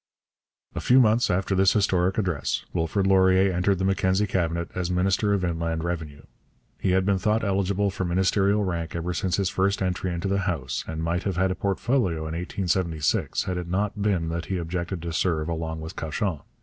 A 0.73 0.79
few 0.81 0.99
months 0.99 1.29
after 1.29 1.53
this 1.53 1.73
historic 1.73 2.17
address 2.17 2.65
Wilfrid 2.73 3.05
Laurier 3.05 3.53
entered 3.53 3.77
the 3.77 3.85
Mackenzie 3.85 4.25
Cabinet 4.25 4.71
as 4.73 4.89
minister 4.89 5.31
of 5.31 5.45
Inland 5.45 5.83
Revenue. 5.83 6.23
He 6.79 6.89
had 6.93 7.05
been 7.05 7.19
thought 7.19 7.43
eligible 7.43 7.91
for 7.91 8.03
ministerial 8.03 8.63
rank 8.63 8.95
ever 8.95 9.13
since 9.13 9.37
his 9.37 9.49
first 9.51 9.79
entry 9.79 10.11
into 10.11 10.27
the 10.27 10.39
House, 10.49 10.83
and 10.87 11.03
might 11.03 11.21
have 11.21 11.37
had 11.37 11.51
a 11.51 11.55
portfolio 11.55 12.25
in 12.25 12.33
1876 12.33 13.43
had 13.43 13.57
it 13.57 13.67
not 13.67 14.01
been 14.01 14.29
that 14.29 14.45
he 14.45 14.57
objected 14.57 15.03
to 15.03 15.13
serve 15.13 15.47
along 15.47 15.81
with 15.81 15.95
Cauchon. 15.95 16.39